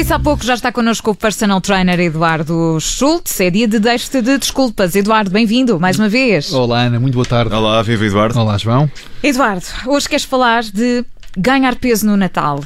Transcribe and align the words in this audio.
disse 0.00 0.14
há 0.14 0.18
pouco, 0.18 0.42
já 0.42 0.54
está 0.54 0.72
connosco 0.72 1.10
o 1.10 1.14
personal 1.14 1.60
trainer 1.60 2.00
Eduardo 2.00 2.78
Schultz. 2.80 3.38
É 3.38 3.50
dia 3.50 3.68
de 3.68 3.78
deixe 3.78 4.22
de 4.22 4.38
desculpas. 4.38 4.96
Eduardo, 4.96 5.30
bem-vindo 5.30 5.78
mais 5.78 5.98
uma 5.98 6.08
vez. 6.08 6.50
Olá, 6.54 6.84
Ana, 6.84 6.98
muito 6.98 7.12
boa 7.12 7.26
tarde. 7.26 7.54
Olá, 7.54 7.82
viva 7.82 8.06
Eduardo. 8.06 8.40
Olá, 8.40 8.56
João. 8.56 8.90
Eduardo, 9.22 9.66
hoje 9.86 10.08
queres 10.08 10.24
falar 10.24 10.62
de 10.62 11.04
ganhar 11.36 11.76
peso 11.76 12.06
no 12.06 12.16
Natal. 12.16 12.64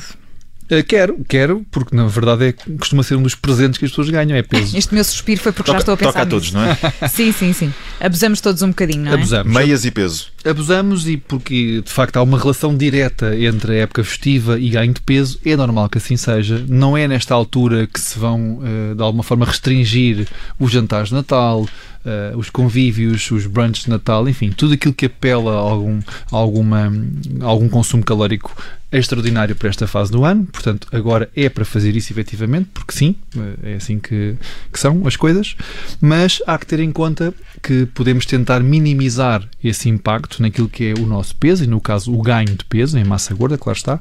Uh, 0.79 0.85
quero, 0.87 1.25
quero, 1.29 1.67
porque 1.71 1.95
na 1.95 2.07
verdade 2.07 2.47
é, 2.47 2.53
costuma 2.79 3.03
ser 3.03 3.17
um 3.17 3.23
dos 3.23 3.35
presentes 3.35 3.79
que 3.79 3.85
as 3.85 3.91
pessoas 3.91 4.11
ganham, 4.11 4.37
é 4.37 4.43
peso. 4.43 4.77
Este 4.77 4.95
meu 4.95 5.05
suspiro 5.05 5.41
foi 5.41 5.53
porque 5.53 5.71
toca, 5.71 5.79
já 5.79 5.81
estou 5.81 5.95
a 5.95 5.97
pensar 5.97 6.13
Toca 6.13 6.23
a 6.23 6.27
todos, 6.27 6.53
nisso. 6.53 6.57
não 6.57 6.65
é? 6.65 7.09
Sim, 7.09 7.33
sim, 7.33 7.53
sim. 7.53 7.73
Abusamos 8.01 8.41
todos 8.41 8.63
um 8.63 8.69
bocadinho, 8.69 9.05
não 9.05 9.13
é? 9.13 9.15
Abusamos. 9.15 9.53
Meias 9.53 9.85
e 9.85 9.91
peso. 9.91 10.27
Abusamos 10.45 11.09
e 11.09 11.17
porque 11.17 11.81
de 11.83 11.91
facto 11.91 12.17
há 12.17 12.23
uma 12.23 12.39
relação 12.39 12.77
direta 12.77 13.37
entre 13.39 13.73
a 13.73 13.83
época 13.83 14.05
festiva 14.05 14.59
e 14.59 14.69
ganho 14.71 14.93
de 14.93 15.01
peso, 15.01 15.39
é 15.45 15.57
normal 15.57 15.89
que 15.89 15.99
assim 15.99 16.17
seja. 16.17 16.65
Não 16.69 16.97
é 16.97 17.07
nesta 17.09 17.35
altura 17.35 17.87
que 17.87 18.01
se 18.01 18.19
vão 18.19 18.59
uh, 18.59 18.95
de 18.95 19.03
alguma 19.03 19.23
forma 19.23 19.47
restringir 19.47 20.27
os 20.59 20.71
jantares 20.71 21.09
de 21.09 21.15
Natal, 21.15 21.67
Uh, 22.05 22.37
os 22.37 22.51
convívios, 22.51 23.31
os 23.31 23.47
brunches 23.47 23.85
de 23.85 23.91
Natal, 23.91 24.29
enfim, 24.29 24.51
tudo 24.51 24.75
aquilo 24.75 24.93
que 24.93 25.07
apela 25.07 25.55
a 25.55 25.59
algum, 25.59 26.01
a 26.31 26.37
alguma, 26.37 26.93
a 27.41 27.47
algum 27.47 27.67
consumo 27.67 28.05
calórico 28.05 28.55
extraordinário 28.99 29.57
para 29.57 29.69
esta 29.69 29.87
fase 29.87 30.11
do 30.11 30.25
ano. 30.25 30.47
Portanto, 30.47 30.89
agora 30.93 31.31
é 31.35 31.49
para 31.49 31.65
fazer 31.65 31.97
isso 31.97 32.13
efetivamente, 32.13 32.71
porque 32.73 32.93
sim, 32.93 33.15
é 33.63 33.75
assim 33.75 33.99
que, 33.99 34.37
que 34.73 34.79
são 34.79 35.07
as 35.07 35.17
coisas. 35.17 35.57
Mas 36.01 36.41
há 36.47 36.59
que 36.59 36.67
ter 36.67 36.81
em 36.81 36.93
conta 36.93 37.35
que 37.63 37.87
podemos 37.87 38.27
tentar 38.27 38.61
minimizar 38.61 39.47
esse 39.63 39.89
impacto 39.89 40.43
naquilo 40.43 40.69
que 40.69 40.87
é 40.87 40.95
o 40.95 41.07
nosso 41.07 41.35
peso, 41.37 41.65
e 41.65 41.67
no 41.67 41.81
caso 41.81 42.15
o 42.15 42.23
ganho 42.23 42.55
de 42.55 42.65
peso, 42.65 42.99
em 42.99 43.05
massa 43.05 43.35
gorda, 43.35 43.59
claro 43.59 43.77
está. 43.77 44.01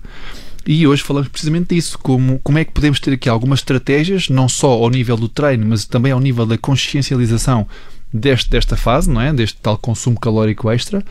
E 0.66 0.88
hoje 0.88 1.04
falamos 1.04 1.28
precisamente 1.28 1.76
disso, 1.76 2.00
como, 2.00 2.40
como 2.40 2.58
é 2.58 2.64
que 2.64 2.72
podemos 2.72 3.00
ter 3.00 3.14
aqui 3.14 3.28
algumas 3.28 3.60
estratégias, 3.60 4.30
não 4.30 4.48
só 4.48 4.72
ao 4.72 4.90
nível 4.90 5.18
do 5.18 5.28
treino, 5.28 5.66
mas 5.66 5.84
também 5.84 6.14
ao 6.14 6.22
nível 6.22 6.46
da 6.46 6.58
consciencialização 6.58 7.68
deste, 8.14 8.50
desta 8.50 8.78
fase, 8.78 9.10
não 9.10 9.20
é? 9.20 9.34
deste 9.34 9.58
tal 9.60 9.78
consumo 9.78 10.20
calórico 10.20 10.70
extra, 10.70 11.04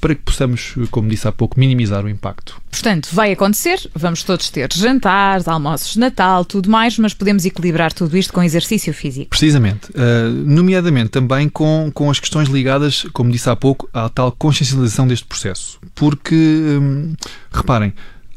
para 0.00 0.14
que 0.14 0.22
possamos, 0.22 0.74
como 0.90 1.08
disse 1.08 1.26
há 1.26 1.32
pouco, 1.32 1.58
minimizar 1.58 2.04
o 2.04 2.08
impacto. 2.08 2.60
Portanto, 2.70 3.08
vai 3.12 3.32
acontecer, 3.32 3.78
vamos 3.94 4.22
todos 4.22 4.50
ter 4.50 4.68
jantares, 4.72 5.48
almoços 5.48 5.94
de 5.94 6.00
Natal, 6.00 6.44
tudo 6.44 6.70
mais, 6.70 6.98
mas 6.98 7.14
podemos 7.14 7.44
equilibrar 7.44 7.92
tudo 7.92 8.16
isto 8.16 8.32
com 8.32 8.42
exercício 8.42 8.92
físico. 8.94 9.30
Precisamente. 9.30 9.90
Uh, 9.90 10.30
nomeadamente 10.46 11.10
também 11.10 11.48
com, 11.48 11.90
com 11.92 12.10
as 12.10 12.20
questões 12.20 12.48
ligadas, 12.48 13.04
como 13.12 13.30
disse 13.30 13.48
há 13.50 13.56
pouco, 13.56 13.88
à 13.92 14.08
tal 14.08 14.32
consciencialização 14.32 15.06
deste 15.06 15.26
processo. 15.26 15.78
Porque, 15.94 16.34
hum, 16.34 17.14
reparem, 17.50 17.92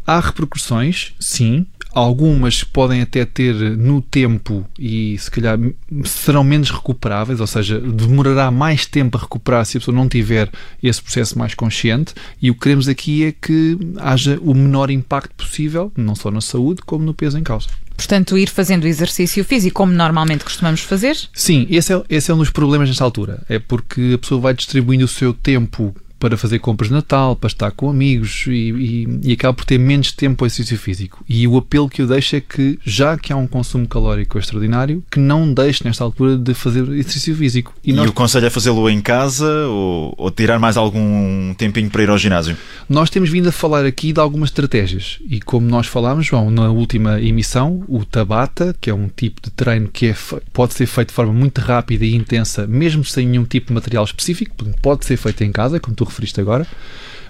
há 0.05 0.19
repercussões, 0.19 1.13
sim, 1.19 1.65
algumas 1.93 2.63
podem 2.63 3.01
até 3.01 3.25
ter 3.25 3.53
no 3.55 4.01
tempo 4.01 4.65
e 4.79 5.17
se 5.17 5.29
calhar 5.29 5.59
serão 6.05 6.43
menos 6.43 6.69
recuperáveis, 6.69 7.39
ou 7.39 7.47
seja, 7.47 7.79
demorará 7.79 8.49
mais 8.49 8.85
tempo 8.85 9.17
a 9.17 9.21
recuperar 9.21 9.65
se 9.65 9.77
a 9.77 9.79
pessoa 9.79 9.95
não 9.95 10.07
tiver 10.07 10.49
esse 10.81 11.01
processo 11.01 11.37
mais 11.37 11.53
consciente. 11.53 12.13
E 12.41 12.49
o 12.49 12.53
que 12.53 12.61
queremos 12.61 12.87
aqui 12.87 13.25
é 13.25 13.31
que 13.31 13.77
haja 13.97 14.39
o 14.41 14.53
menor 14.53 14.89
impacto 14.89 15.35
possível, 15.35 15.91
não 15.95 16.15
só 16.15 16.31
na 16.31 16.41
saúde, 16.41 16.81
como 16.85 17.03
no 17.03 17.13
peso 17.13 17.37
em 17.37 17.43
causa. 17.43 17.67
Portanto, 17.95 18.35
ir 18.37 18.49
fazendo 18.49 18.87
exercício 18.87 19.43
físico 19.45 19.75
como 19.75 19.93
normalmente 19.93 20.43
costumamos 20.43 20.81
fazer? 20.81 21.15
Sim, 21.33 21.67
esse 21.69 21.93
é, 21.93 22.03
esse 22.09 22.31
é 22.31 22.33
um 22.33 22.37
dos 22.37 22.49
problemas 22.49 22.89
nesta 22.89 23.03
altura. 23.03 23.43
É 23.47 23.59
porque 23.59 24.13
a 24.15 24.17
pessoa 24.17 24.41
vai 24.41 24.53
distribuindo 24.55 25.05
o 25.05 25.07
seu 25.07 25.33
tempo 25.33 25.95
para 26.21 26.37
fazer 26.37 26.59
compras 26.59 26.89
de 26.89 26.93
Natal, 26.93 27.35
para 27.35 27.47
estar 27.47 27.71
com 27.71 27.89
amigos 27.89 28.45
e, 28.45 28.51
e, 28.51 29.19
e 29.23 29.33
acaba 29.33 29.55
por 29.55 29.65
ter 29.65 29.79
menos 29.79 30.11
tempo 30.11 30.43
ao 30.43 30.45
exercício 30.45 30.77
físico. 30.77 31.25
E 31.27 31.47
o 31.47 31.57
apelo 31.57 31.89
que 31.89 31.99
eu 31.99 32.07
deixo 32.07 32.35
é 32.35 32.41
que, 32.41 32.77
já 32.85 33.17
que 33.17 33.33
há 33.33 33.35
um 33.35 33.47
consumo 33.47 33.87
calórico 33.87 34.37
extraordinário, 34.37 35.03
que 35.09 35.19
não 35.19 35.51
deixe 35.51 35.83
nesta 35.83 36.03
altura 36.03 36.37
de 36.37 36.53
fazer 36.53 36.87
exercício 36.89 37.35
físico. 37.35 37.73
E, 37.83 37.89
e 37.89 37.93
nós... 37.93 38.07
o 38.07 38.13
conselho 38.13 38.45
é 38.45 38.51
fazê-lo 38.51 38.87
em 38.87 39.01
casa 39.01 39.49
ou, 39.67 40.13
ou, 40.15 40.29
tirar 40.29 40.59
mais 40.59 40.77
algum 40.77 41.55
tempinho 41.55 41.89
para 41.89 42.03
ir 42.03 42.09
ao 42.11 42.19
ginásio? 42.19 42.55
Nós 42.87 43.09
temos 43.09 43.31
vindo 43.31 43.49
a 43.49 43.51
falar 43.51 43.83
aqui 43.83 44.13
de 44.13 44.19
algumas 44.19 44.49
estratégias 44.49 45.17
e 45.27 45.41
como 45.41 45.67
nós 45.67 45.87
falámos, 45.87 46.27
João, 46.27 46.51
na 46.51 46.69
última 46.69 47.19
emissão, 47.19 47.83
o 47.87 48.05
Tabata, 48.05 48.75
que 48.79 48.91
é 48.91 48.93
um 48.93 49.07
tipo 49.07 49.41
de 49.41 49.49
treino 49.49 49.87
que 49.87 50.07
é, 50.07 50.15
pode 50.53 50.75
ser 50.75 50.85
feito 50.85 51.07
de 51.07 51.15
forma 51.15 51.33
muito 51.33 51.61
rápida 51.61 52.05
e 52.05 52.15
intensa, 52.15 52.67
mesmo 52.67 53.03
sem 53.03 53.25
nenhum 53.25 53.43
tipo 53.43 53.67
de 53.67 53.73
material 53.73 54.03
específico, 54.03 54.55
pode 54.83 55.05
ser 55.05 55.17
feito 55.17 55.43
em 55.43 55.51
casa, 55.51 55.79
como 55.79 55.95
tu 55.95 56.10
referiste 56.11 56.41
agora. 56.41 56.67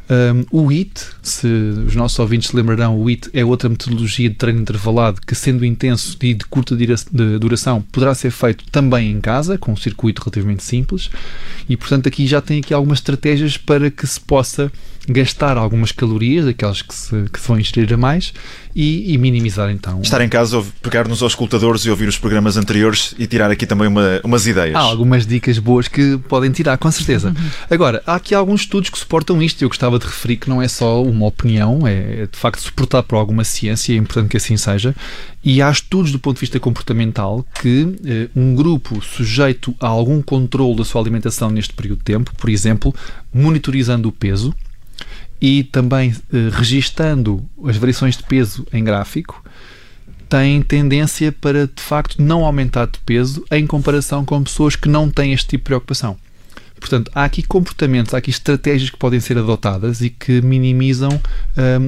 Um, 0.09 0.45
o 0.51 0.71
HIT, 0.71 1.05
se 1.21 1.47
os 1.47 1.95
nossos 1.95 2.19
ouvintes 2.19 2.49
se 2.49 2.55
lembrarão, 2.55 2.99
o 2.99 3.09
HIT 3.09 3.29
é 3.33 3.45
outra 3.45 3.69
metodologia 3.69 4.29
de 4.29 4.35
treino 4.35 4.61
intervalado 4.61 5.21
que, 5.25 5.33
sendo 5.33 5.63
intenso 5.63 6.17
e 6.21 6.33
de 6.33 6.45
curta 6.45 6.75
duração, 7.39 7.81
poderá 7.91 8.13
ser 8.13 8.31
feito 8.31 8.65
também 8.71 9.11
em 9.11 9.21
casa, 9.21 9.57
com 9.57 9.71
um 9.71 9.77
circuito 9.77 10.21
relativamente 10.21 10.63
simples. 10.63 11.09
E, 11.69 11.77
portanto, 11.77 12.07
aqui 12.07 12.27
já 12.27 12.41
tem 12.41 12.59
aqui 12.59 12.73
algumas 12.73 12.99
estratégias 12.99 13.55
para 13.55 13.89
que 13.89 14.05
se 14.05 14.19
possa 14.19 14.71
gastar 15.07 15.57
algumas 15.57 15.91
calorias, 15.91 16.45
aquelas 16.47 16.81
que 16.81 16.93
se, 16.93 17.25
que 17.31 17.39
se 17.39 17.47
vão 17.47 17.59
ingerir 17.59 17.93
a 17.93 17.97
mais, 17.97 18.33
e, 18.75 19.13
e, 19.13 19.17
minimizar 19.17 19.69
então. 19.69 20.01
Estar 20.01 20.21
em 20.21 20.29
casa, 20.29 20.63
pegar-nos 20.81 21.21
aos 21.21 21.33
escutadores 21.33 21.81
e 21.81 21.89
ouvir 21.89 22.07
os 22.07 22.17
programas 22.17 22.55
anteriores 22.55 23.13
e 23.17 23.27
tirar 23.27 23.51
aqui 23.51 23.65
também 23.65 23.87
uma, 23.87 24.21
umas 24.23 24.47
ideias. 24.47 24.75
Há 24.75 24.79
algumas 24.79 25.25
dicas 25.25 25.59
boas 25.59 25.87
que 25.87 26.17
podem 26.29 26.51
tirar, 26.51 26.77
com 26.77 26.89
certeza. 26.89 27.29
Uhum. 27.29 27.49
Agora, 27.69 28.01
há 28.05 28.15
aqui 28.15 28.33
alguns 28.33 28.61
estudos 28.61 28.89
que 28.89 28.97
suportam 28.97 29.41
isto 29.41 29.61
e 29.61 29.65
eu 29.65 29.69
gostava 29.69 29.90
de 29.99 30.05
referir 30.05 30.37
que 30.37 30.49
não 30.49 30.61
é 30.61 30.67
só 30.67 31.01
uma 31.03 31.25
opinião, 31.25 31.87
é, 31.87 32.23
é 32.23 32.27
de 32.27 32.37
facto 32.37 32.61
suportado 32.61 33.07
por 33.07 33.15
alguma 33.15 33.43
ciência, 33.43 33.93
é 33.93 33.97
importante 33.97 34.29
que 34.29 34.37
assim 34.37 34.57
seja. 34.57 34.95
E 35.43 35.61
há 35.61 35.69
estudos 35.69 36.11
do 36.11 36.19
ponto 36.19 36.35
de 36.35 36.41
vista 36.41 36.59
comportamental 36.59 37.45
que 37.61 37.95
eh, 38.05 38.29
um 38.35 38.53
grupo 38.53 39.01
sujeito 39.01 39.75
a 39.79 39.87
algum 39.87 40.21
controle 40.21 40.75
da 40.75 40.85
sua 40.85 41.01
alimentação 41.01 41.49
neste 41.49 41.73
período 41.73 41.99
de 41.99 42.05
tempo, 42.05 42.31
por 42.35 42.49
exemplo, 42.49 42.93
monitorizando 43.33 44.09
o 44.09 44.11
peso, 44.11 44.53
e 45.41 45.63
também 45.63 46.13
eh, 46.31 46.49
registando 46.51 47.43
as 47.65 47.75
variações 47.75 48.15
de 48.15 48.23
peso 48.23 48.65
em 48.71 48.83
gráfico, 48.83 49.43
tem 50.29 50.61
tendência 50.61 51.31
para 51.31 51.67
de 51.67 51.81
facto 51.81 52.21
não 52.21 52.45
aumentar 52.45 52.85
de 52.85 52.99
peso 52.99 53.43
em 53.51 53.67
comparação 53.67 54.23
com 54.23 54.41
pessoas 54.43 54.75
que 54.75 54.87
não 54.87 55.09
têm 55.09 55.33
este 55.33 55.49
tipo 55.49 55.63
de 55.63 55.65
preocupação. 55.65 56.17
Portanto, 56.81 57.11
há 57.13 57.23
aqui 57.23 57.43
comportamentos, 57.43 58.13
há 58.13 58.17
aqui 58.17 58.31
estratégias 58.31 58.89
que 58.89 58.97
podem 58.97 59.19
ser 59.19 59.37
adotadas 59.37 60.01
e 60.01 60.09
que 60.09 60.41
minimizam 60.41 61.11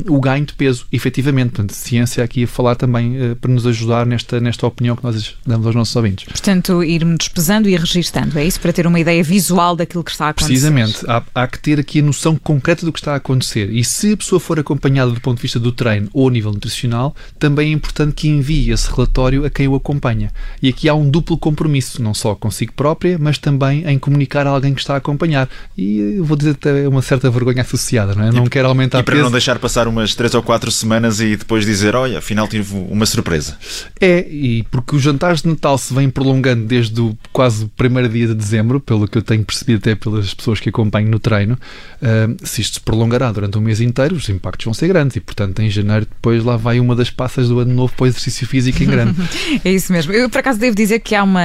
um, 0.08 0.16
o 0.16 0.22
ganho 0.22 0.46
de 0.46 0.54
peso, 0.54 0.86
efetivamente. 0.92 1.50
Portanto, 1.50 1.74
ciência 1.74 2.24
aqui 2.24 2.44
a 2.44 2.48
falar 2.48 2.76
também 2.76 3.32
uh, 3.32 3.36
para 3.36 3.52
nos 3.52 3.66
ajudar 3.66 4.06
nesta, 4.06 4.40
nesta 4.40 4.66
opinião 4.68 4.96
que 4.96 5.04
nós 5.04 5.36
damos 5.46 5.66
aos 5.66 5.76
nossos 5.76 5.96
ouvintes. 5.96 6.26
Portanto, 6.26 6.84
ir-me 6.84 7.18
despesando 7.18 7.68
e 7.68 7.76
registando, 7.76 8.38
é 8.38 8.46
isso? 8.46 8.60
Para 8.60 8.72
ter 8.72 8.86
uma 8.86 9.00
ideia 9.00 9.24
visual 9.24 9.76
daquilo 9.76 10.04
que 10.04 10.12
está 10.12 10.28
a 10.28 10.30
acontecer. 10.30 10.52
Precisamente. 10.52 11.00
Há, 11.08 11.24
há, 11.34 11.48
que 11.48 11.60
ter 11.60 11.80
aqui 11.80 12.00
a 12.00 12.04
noção 12.04 12.36
concreta 12.36 12.86
do 12.86 12.94
que 12.94 13.00
está 13.00 13.14
a 13.14 13.18
acontecer. 13.18 13.72
E 13.72 13.84
se 13.84 14.14
a 14.14 14.18
pessoa 14.18 14.40
for 14.40 14.60
acompanhada 14.60 15.12
do 15.12 15.20
ponto 15.20 15.38
de 15.38 15.42
vista 15.42 15.60
do 15.60 15.72
treino 15.72 16.08
ou 16.14 16.28
a 16.28 16.32
nível 16.32 16.52
nutricional, 16.52 17.16
também 17.40 17.70
é 17.70 17.72
importante 17.74 18.14
que 18.14 18.28
envie 18.28 18.72
esse 18.72 18.90
relatório 18.92 19.44
a 19.44 19.50
quem 19.50 19.68
o 19.68 19.76
acompanha. 19.76 20.32
E 20.62 20.70
aqui 20.70 20.88
há 20.88 20.94
um 20.94 21.10
duplo 21.10 21.38
compromisso, 21.38 22.02
não 22.02 22.14
só 22.14 22.36
consigo 22.36 22.74
própria, 22.74 23.18
mas 23.18 23.38
também 23.38 23.88
em 23.88 23.98
comunicar 23.98 24.46
a 24.46 24.52
alguém 24.52 24.74
que 24.74 24.83
está 24.84 24.94
a 24.96 24.98
acompanhar. 24.98 25.50
E 25.78 26.18
vou 26.20 26.38
dizer 26.38 26.52
até 26.52 26.88
uma 26.88 27.02
certa 27.02 27.30
vergonha 27.30 27.62
associada, 27.62 28.14
não 28.16 28.26
é? 28.26 28.32
Não 28.32 28.46
e, 28.46 28.50
quero 28.50 28.68
aumentar 28.68 29.00
E 29.00 29.04
para 29.04 29.14
peso. 29.16 29.24
não 29.24 29.32
deixar 29.32 29.60
passar 29.60 29.88
umas 29.88 30.14
3 30.16 30.36
ou 30.36 30.44
4 30.44 30.72
semanas 30.72 31.20
e 31.20 31.36
depois 31.36 31.66
dizer, 31.66 31.96
olha, 31.96 32.20
afinal 32.20 32.48
tive 32.48 32.76
uma 32.76 33.06
surpresa. 33.06 33.58
É, 34.00 34.28
e 34.30 34.64
porque 34.64 34.96
os 34.96 35.02
jantares 35.02 35.42
de 35.42 35.50
Natal 35.50 35.78
se 35.78 35.94
vêm 35.94 36.10
prolongando 36.10 36.66
desde 36.66 37.00
o 37.02 37.18
quase 37.32 37.66
o 37.66 37.68
primeiro 37.70 38.10
dia 38.10 38.28
de 38.28 38.36
dezembro, 38.36 38.80
pelo 38.80 39.08
que 39.08 39.18
eu 39.18 39.22
tenho 39.22 39.44
percebido 39.44 39.78
até 39.78 39.96
pelas 39.96 40.34
pessoas 40.34 40.60
que 40.60 40.70
acompanho 40.70 41.10
no 41.10 41.20
treino, 41.20 41.54
uh, 41.54 42.46
se 42.46 42.62
isto 42.62 42.76
se 42.76 42.82
prolongará 42.82 43.32
durante 43.32 43.58
um 43.58 43.62
mês 43.62 43.82
inteiro, 43.82 44.16
os 44.16 44.28
impactos 44.30 44.66
vão 44.66 44.74
ser 44.74 44.88
grandes 44.88 45.16
e, 45.16 45.20
portanto, 45.20 45.62
em 45.62 45.70
janeiro 45.70 46.06
depois 46.06 46.44
lá 46.44 46.58
vai 46.58 46.80
uma 46.80 46.96
das 46.96 47.10
passas 47.10 47.50
do 47.50 47.60
ano 47.60 47.74
novo 47.74 47.94
para 47.96 48.04
o 48.06 48.08
exercício 48.08 48.48
físico 48.48 48.82
em 48.84 48.88
grande. 48.88 49.16
é 49.64 49.72
isso 49.72 49.92
mesmo. 49.92 50.12
Eu, 50.14 50.30
por 50.30 50.40
acaso, 50.40 50.60
devo 50.60 50.76
dizer 50.76 51.00
que 51.00 51.16
há 51.16 51.24
uma... 51.24 51.44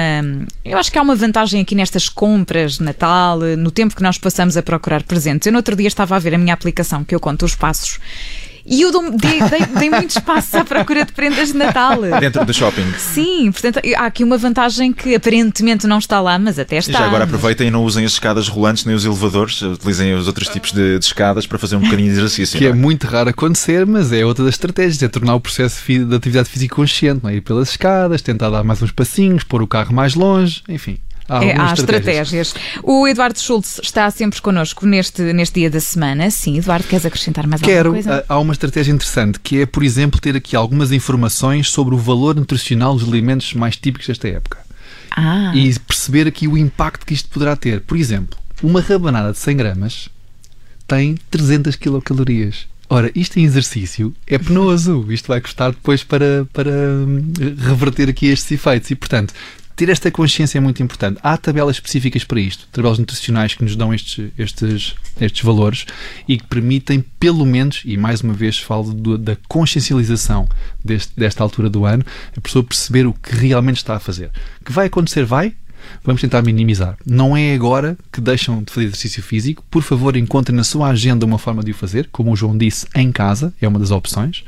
Eu 0.65 0.79
acho 0.79 0.91
que 0.91 0.99
há 0.99 1.03
uma 1.03 1.15
vantagem 1.15 1.61
aqui 1.61 1.75
nestas 1.75 2.09
compras 2.09 2.79
de 2.79 2.83
Natal, 2.83 3.28
no 3.37 3.71
tempo 3.71 3.95
que 3.95 4.03
nós 4.03 4.19
passamos 4.19 4.57
a 4.57 4.63
procurar 4.63 5.03
presentes. 5.03 5.47
Eu 5.47 5.53
no 5.53 5.59
outro 5.59 5.77
dia 5.77 5.89
estava 5.89 6.17
a 6.17 6.19
ver 6.19 6.35
a 6.35 6.39
minha 6.39 6.55
aplicação, 6.55 7.05
que 7.05 7.15
eu 7.15 7.21
conto 7.21 7.45
os 7.45 7.55
passos, 7.55 7.99
e 8.71 8.83
eu 8.83 8.93
dei, 8.93 9.41
dei, 9.49 9.67
dei 9.79 9.91
muitos 9.91 10.19
passos 10.19 10.55
à 10.55 10.63
procura 10.63 11.05
de 11.05 11.13
prendas 11.13 11.49
de 11.49 11.57
Natal. 11.57 12.03
Dentro 12.21 12.45
do 12.45 12.53
shopping. 12.53 12.85
Sim, 12.99 13.51
portanto, 13.51 13.81
há 13.97 14.05
aqui 14.05 14.23
uma 14.23 14.37
vantagem 14.37 14.93
que 14.93 15.15
aparentemente 15.15 15.87
não 15.87 15.99
está 15.99 16.21
lá, 16.21 16.39
mas 16.39 16.59
até 16.59 16.77
está. 16.77 16.93
E 16.93 16.95
já 16.95 17.07
agora 17.07 17.25
aproveitem 17.25 17.69
e 17.69 17.71
não 17.71 17.83
usem 17.83 18.05
as 18.05 18.13
escadas 18.13 18.47
rolantes 18.47 18.85
nem 18.85 18.95
os 18.95 19.07
elevadores, 19.07 19.63
utilizem 19.63 20.15
os 20.15 20.27
outros 20.27 20.49
tipos 20.49 20.73
de, 20.73 20.99
de 20.99 21.05
escadas 21.05 21.47
para 21.47 21.59
fazer 21.59 21.77
um 21.77 21.81
bocadinho 21.81 22.13
de 22.13 22.19
exercício. 22.19 22.59
Que 22.59 22.67
é? 22.67 22.69
é? 22.69 22.75
muito 22.75 23.07
raro 23.07 23.31
acontecer, 23.31 23.87
mas 23.87 24.13
é 24.13 24.25
outra 24.25 24.45
das 24.45 24.55
estratégias, 24.55 25.03
é 25.03 25.09
tornar 25.09 25.35
o 25.35 25.41
processo 25.41 25.83
de 25.87 26.15
atividade 26.15 26.51
física 26.51 26.75
consciente, 26.75 27.21
não 27.23 27.31
é? 27.31 27.37
ir 27.37 27.41
pelas 27.41 27.71
escadas, 27.71 28.21
tentar 28.21 28.51
dar 28.51 28.63
mais 28.63 28.83
uns 28.83 28.93
passinhos, 28.93 29.45
pôr 29.45 29.63
o 29.63 29.67
carro 29.67 29.95
mais 29.95 30.15
longe, 30.15 30.63
enfim 30.69 30.99
há, 31.29 31.45
é, 31.45 31.57
há 31.59 31.73
estratégias. 31.75 32.33
estratégias. 32.33 32.55
O 32.83 33.07
Eduardo 33.07 33.39
Schultz 33.39 33.81
está 33.83 34.11
sempre 34.11 34.41
connosco 34.41 34.87
neste, 34.87 35.23
neste 35.33 35.61
dia 35.61 35.71
da 35.71 35.81
semana. 35.81 36.31
Sim, 36.31 36.59
Eduardo, 36.59 36.87
queres 36.89 37.05
acrescentar 37.07 37.47
mais 37.47 37.61
Quero, 37.61 37.91
alguma 37.91 38.03
coisa? 38.03 38.25
há 38.29 38.39
uma 38.39 38.53
estratégia 38.53 38.93
interessante 38.93 39.39
que 39.41 39.61
é, 39.61 39.67
por 39.67 39.83
exemplo, 39.83 40.21
ter 40.21 40.35
aqui 40.37 40.57
algumas 40.57 40.91
informações 40.93 41.69
sobre 41.71 41.95
o 41.95 41.99
valor 41.99 42.35
nutricional 42.35 42.95
dos 42.97 43.07
alimentos 43.09 43.53
mais 43.55 43.77
típicos 43.77 44.07
desta 44.09 44.29
época. 44.29 44.59
Ah, 45.17 45.53
E 45.55 45.79
perceber 45.81 46.27
aqui 46.27 46.47
o 46.49 46.57
impacto 46.57 47.05
que 47.05 47.15
isto 47.15 47.29
poderá 47.29 47.57
ter. 47.57 47.81
Por 47.81 47.97
exemplo, 47.97 48.39
uma 48.63 48.81
rabanada 48.81 49.33
de 49.33 49.39
100 49.39 49.57
gramas 49.57 50.09
tem 50.87 51.17
300 51.31 51.77
quilocalorias. 51.77 52.67
Ora, 52.91 53.11
isto 53.15 53.39
em 53.39 53.45
exercício 53.45 54.15
é 54.27 54.39
penoso. 54.39 55.05
Isto 55.11 55.29
vai 55.29 55.41
custar 55.41 55.73
depois 55.73 56.03
para, 56.03 56.47
para 56.53 56.71
hum, 56.71 57.33
reverter 57.59 58.09
aqui 58.09 58.27
estes 58.27 58.51
efeitos. 58.53 58.91
E, 58.91 58.95
portanto, 58.95 59.35
ter 59.79 59.89
esta 59.91 60.11
consciência 60.11 60.59
é 60.59 60.61
muito 60.61 60.83
importante. 60.83 61.21
Há 61.23 61.37
tabelas 61.37 61.77
específicas 61.77 62.25
para 62.25 62.41
isto, 62.41 62.67
tabelas 62.73 62.99
nutricionais 62.99 63.55
que 63.55 63.63
nos 63.63 63.77
dão 63.77 63.95
estes, 63.95 64.33
estes, 64.37 64.97
estes 65.21 65.43
valores 65.45 65.87
e 66.27 66.37
que 66.37 66.45
permitem, 66.49 67.05
pelo 67.21 67.47
menos, 67.47 67.83
e 67.85 67.97
mais 67.97 68.21
uma 68.21 68.35
vez 68.35 68.59
falo 68.59 68.93
do- 68.93 69.17
da 69.17 69.37
consciencialização 69.47 70.49
deste, 70.85 71.13
desta 71.17 71.45
altura 71.45 71.71
do 71.71 71.85
ano, 71.85 72.05
a 72.37 72.41
pessoa 72.41 72.65
perceber 72.65 73.07
o 73.07 73.13
que 73.15 73.37
realmente 73.37 73.77
está 73.77 73.95
a 73.95 74.01
fazer. 74.01 74.31
Que 74.65 74.73
vai 74.73 74.87
acontecer, 74.89 75.25
vai. 75.25 75.55
Vamos 76.03 76.21
tentar 76.21 76.43
minimizar. 76.43 76.99
Não 77.07 77.37
é 77.37 77.55
agora 77.55 77.97
que 78.13 78.21
deixam 78.21 78.61
de 78.65 78.73
fazer 78.73 78.87
exercício 78.87 79.23
físico. 79.23 79.65
Por 79.71 79.83
favor, 79.85 80.17
encontrem 80.17 80.57
na 80.57 80.65
sua 80.65 80.89
agenda 80.89 81.25
uma 81.25 81.39
forma 81.39 81.63
de 81.63 81.71
o 81.71 81.75
fazer. 81.75 82.09
Como 82.11 82.33
o 82.33 82.37
João 82.37 82.59
disse, 82.59 82.85
em 82.97 83.13
casa 83.13 83.55
é 83.63 83.69
uma 83.69 83.79
das 83.79 83.93
opções. 83.93 84.43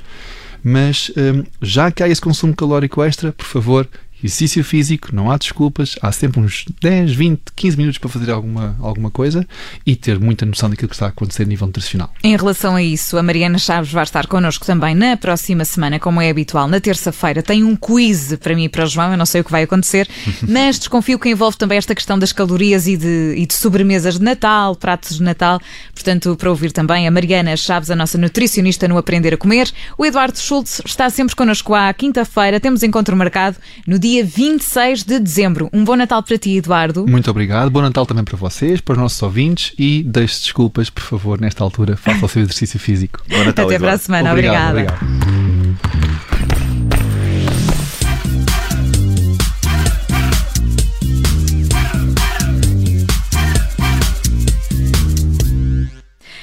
Mas 0.63 1.11
hum, 1.17 1.45
já 1.63 1.91
que 1.91 2.03
há 2.03 2.09
esse 2.09 2.21
consumo 2.21 2.55
calórico 2.55 3.03
extra, 3.03 3.33
por 3.33 3.47
favor, 3.47 3.89
exercício 4.23 4.63
físico, 4.65 5.09
não 5.13 5.31
há 5.31 5.37
desculpas. 5.37 5.97
Há 6.01 6.13
sempre 6.13 6.41
uns 6.41 6.65
10, 6.81 7.13
20, 7.13 7.41
15 7.55 7.77
minutos 7.77 7.99
para 7.99 8.11
fazer 8.11 8.31
alguma, 8.31 8.77
alguma 8.81 9.11
coisa 9.11 9.47
e 9.87 9.97
ter 9.97 10.19
muita 10.19 10.45
noção 10.47 10.71
daquilo 10.71 10.89
que 10.89 10.95
está 10.95 11.07
a 11.07 11.09
acontecer 11.11 11.45
a 11.45 11.47
nível 11.47 11.67
nutricional. 11.67 12.13
Em 12.23 12.37
relação 12.37 12.77
a 12.77 12.83
isso, 12.83 13.17
a 13.17 13.23
Mariana 13.23 13.59
Chaves 13.59 13.93
vai 13.93 14.03
estar 14.03 14.27
connosco 14.27 14.67
também 14.67 14.95
na 14.95 15.17
próxima 15.17 15.65
semana, 15.65 15.99
como 15.99 16.21
é 16.21 16.31
habitual. 16.31 16.69
Na 16.69 16.81
terça-feira 16.81 17.43
tem 17.43 17.65
um 17.65 17.77
quiz 17.77 18.35
para 18.37 18.55
mim 18.55 18.65
e 18.65 18.69
para 18.69 18.85
o 18.85 18.87
João, 18.87 19.13
eu 19.13 19.19
não 19.19 19.27
sei 19.27 19.41
o 19.41 19.45
que 19.45 19.51
vai 19.51 19.63
acontecer, 19.63 20.09
mas 20.49 20.79
desconfio 20.79 21.19
que 21.19 21.29
envolve 21.29 21.57
também 21.57 21.79
esta 21.79 21.95
questão 21.95 22.19
das 22.19 22.33
calorias 22.33 22.87
e 22.87 22.97
de, 22.97 23.35
e 23.37 23.47
de 23.47 23.55
sobremesas 23.55 24.19
de 24.19 24.25
Natal, 24.25 24.77
pratos 24.77 25.17
de 25.19 25.23
Natal. 25.23 25.61
Portanto, 25.95 26.37
para 26.37 26.51
ouvir 26.51 26.73
também 26.73 27.07
a 27.07 27.11
Mariana 27.11 27.57
Chaves, 27.57 27.91
a 27.91 27.97
nossa 27.97 28.19
nutricionista 28.19 28.87
no 28.89 28.99
Aprender 28.99 29.35
a 29.35 29.37
Comer. 29.37 29.71
O 29.97 30.05
Eduardo 30.05 30.39
Schultz 30.39 30.83
está 30.85 31.09
sempre 31.11 31.35
connosco 31.35 31.75
à 31.75 31.93
quinta-feira. 31.93 32.61
Temos 32.61 32.83
encontro 32.83 33.17
marcado 33.17 33.57
no 33.87 33.99
dia 33.99 34.10
26 34.23 35.05
de 35.05 35.19
dezembro. 35.21 35.69
Um 35.73 35.85
bom 35.85 35.95
Natal 35.97 36.23
para 36.23 36.37
ti, 36.39 36.57
Eduardo. 36.57 37.07
Muito 37.07 37.31
obrigado. 37.31 37.71
Bom 37.71 37.81
Natal 37.83 38.05
também 38.05 38.25
para 38.25 38.37
vocês, 38.37 38.81
para 38.81 38.95
os 38.95 38.99
nossos 38.99 39.23
ouvintes 39.23 39.73
e 39.79 40.03
deixe 40.03 40.41
desculpas, 40.41 40.91
por 40.91 41.03
favor, 41.03 41.41
nesta 41.41 41.63
altura, 41.63 41.97
faça 41.97 42.25
o 42.27 42.29
seu 42.29 42.43
exercício 42.43 42.79
físico. 42.81 43.21
Bom 43.29 43.45
Natal, 43.45 43.67
Até 43.67 43.79
para 43.79 43.93
a 43.93 43.99
semana. 43.99 44.33
Obrigado, 44.33 44.71
Obrigada. 44.71 44.99
obrigado. 45.05 45.81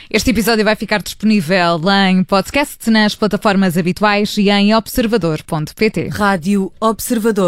Este 0.10 0.32
episódio 0.32 0.64
vai 0.64 0.76
ficar 0.76 1.02
disponível 1.02 1.82
em 2.10 2.24
podcast 2.24 2.90
nas 2.90 3.14
plataformas 3.14 3.78
habituais 3.78 4.38
e 4.38 4.50
em 4.50 4.74
observador.pt. 4.74 6.08
Rádio 6.10 6.72
Observador. 6.80 7.48